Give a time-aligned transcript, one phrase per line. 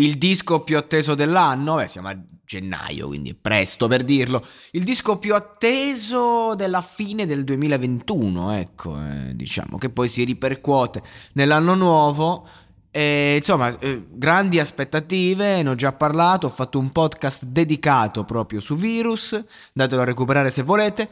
[0.00, 4.44] Il disco più atteso dell'anno, beh, siamo a gennaio, quindi è presto per dirlo.
[4.70, 11.02] Il disco più atteso della fine del 2021, ecco, eh, diciamo, che poi si ripercuote
[11.32, 12.46] nell'anno nuovo.
[12.92, 18.60] E, insomma, eh, grandi aspettative, ne ho già parlato, ho fatto un podcast dedicato proprio
[18.60, 19.42] su Virus,
[19.74, 21.10] datelo a recuperare se volete.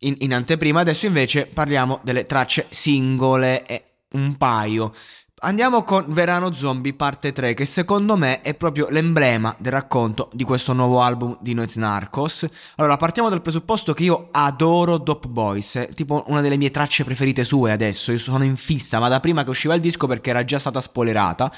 [0.00, 3.82] In, in anteprima, adesso invece parliamo delle tracce singole, e
[4.14, 4.92] un paio.
[5.38, 10.44] Andiamo con Verano Zombie parte 3 che secondo me è proprio l'emblema del racconto di
[10.44, 12.48] questo nuovo album di Noiz Narcos.
[12.76, 17.04] Allora partiamo dal presupposto che io adoro Dope Boys, è tipo una delle mie tracce
[17.04, 20.30] preferite sue adesso, io sono in fissa ma da prima che usciva il disco perché
[20.30, 21.52] era già stata spoilerata.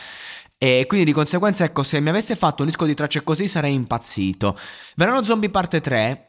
[0.58, 3.74] E quindi di conseguenza, ecco, se mi avesse fatto un disco di tracce così sarei
[3.74, 4.58] impazzito.
[4.97, 6.27] Verano Zombie parte 3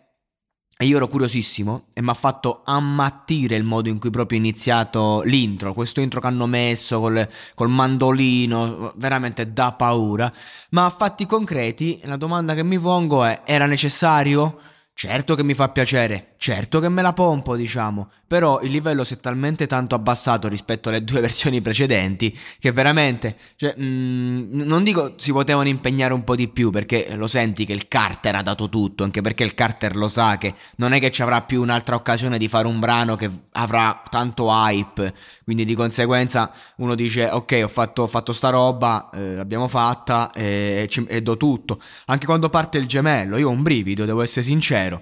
[0.82, 4.42] e io ero curiosissimo e mi ha fatto ammattire il modo in cui proprio è
[4.42, 10.32] iniziato l'intro, questo intro che hanno messo col, col mandolino, veramente da paura.
[10.70, 14.58] Ma a fatti concreti, la domanda che mi pongo è, era necessario?
[14.94, 19.16] Certo che mi fa piacere, certo che me la pompo, diciamo, però il livello si
[19.16, 25.16] è talmente tanto abbassato rispetto alle due versioni precedenti che veramente, cioè, mm, non dico
[25.17, 28.70] si potevano impegnare un po' di più perché lo senti che il Carter ha dato
[28.70, 31.95] tutto, anche perché il Carter lo sa che non è che ci avrà più un'altra
[31.95, 37.60] occasione di fare un brano che avrà tanto hype, quindi di conseguenza uno dice ok
[37.64, 42.26] ho fatto, ho fatto sta roba, eh, l'abbiamo fatta e, ci- e do tutto, anche
[42.26, 45.02] quando parte il gemello, io ho un brivido, devo essere sincero.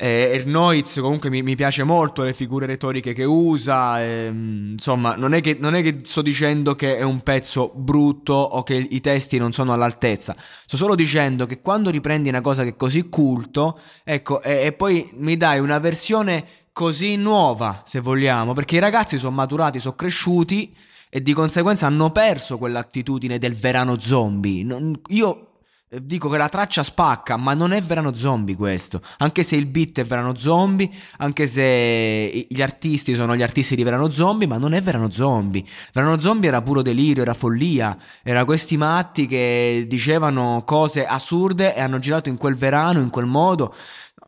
[0.00, 5.34] Eh, Noiz comunque mi, mi piace molto le figure retoriche che usa, ehm, insomma non
[5.34, 9.00] è, che, non è che sto dicendo che è un pezzo brutto o che i
[9.00, 13.08] testi non sono all'altezza, sto solo dicendo che quando riprendi una cosa che è così
[13.08, 18.80] culto, ecco, e, e poi mi dai una versione così nuova, se vogliamo, perché i
[18.80, 20.72] ragazzi sono maturati, sono cresciuti
[21.10, 24.62] e di conseguenza hanno perso quell'attitudine del verano zombie.
[24.62, 25.47] Non- io
[25.88, 29.00] dico che la traccia spacca, ma non è verano zombie questo.
[29.18, 30.88] Anche se il beat è verano zombie,
[31.18, 35.64] anche se gli artisti sono gli artisti di verano zombie, ma non è verano zombie.
[35.92, 37.96] Verano zombie era puro delirio, era follia.
[38.22, 43.26] Era questi matti che dicevano cose assurde e hanno girato in quel verano, in quel
[43.26, 43.74] modo.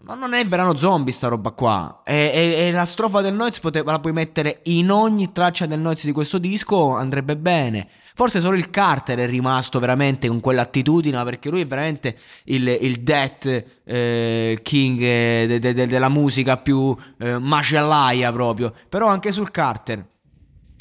[0.02, 2.00] Ma non è verano zombie sta roba qua.
[2.04, 5.78] E, e- e la strofa del Noiz poteva- la puoi mettere in ogni traccia del
[5.78, 7.86] Noiz di questo disco, andrebbe bene.
[8.14, 13.00] Forse solo il Carter è rimasto veramente con quell'attitudine, perché lui è veramente il, il
[13.00, 18.72] death eh, king eh, de- de- de- della musica più eh, macellaia proprio.
[18.88, 20.04] Però anche sul Carter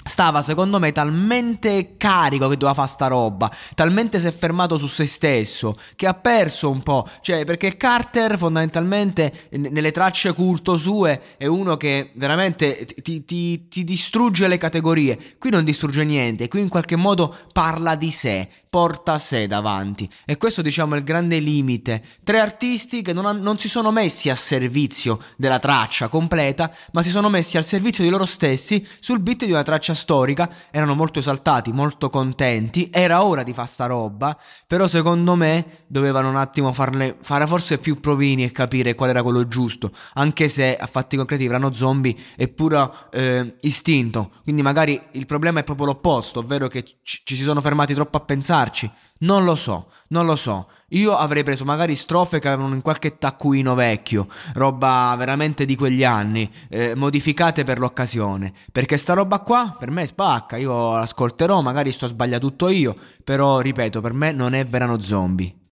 [0.04, 4.88] stava secondo me talmente carico che doveva fare sta roba, talmente si è fermato su
[4.88, 10.78] se stesso che ha perso un po', cioè perché Carter fondamentalmente n- nelle tracce culto
[10.78, 16.48] sue è uno che veramente ti, ti- ti distrugge le categorie, qui non distrugge niente,
[16.48, 20.08] qui in qualche modo parla di sé, porta sé davanti.
[20.26, 23.92] E questo diciamo è il grande limite, tre artisti che non, han- non si sono
[23.92, 28.86] messi a servizio della traccia completa, ma si sono messi al servizio di loro stessi
[29.00, 33.68] sul beat di una traccia storica, erano molto esaltati, molto contenti, era ora di fare
[33.68, 34.38] sta roba,
[34.68, 39.24] però secondo me dovevano un attimo farne, fare forse più provini e capire qual era
[39.24, 45.00] quello giusto, anche se a fatti concreti Verano Zombie è puro eh, istinto, quindi magari
[45.14, 48.22] il problema è proprio l'opposto, ovvero che ci, ci si sono fermati troppo a
[48.60, 48.92] pensarci.
[49.22, 50.68] Non lo so, non lo so.
[50.90, 56.06] Io avrei preso magari strofe che avevano in qualche taccuino vecchio, roba veramente di quegli
[56.06, 58.54] anni, eh, modificate per l'occasione.
[58.72, 63.60] Perché sta roba qua per me spacca, io l'ascolterò, magari sto sbagliato tutto io, però
[63.60, 65.59] ripeto, per me non è verano zombie.